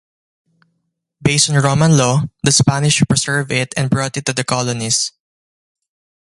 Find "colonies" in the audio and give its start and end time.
4.43-5.11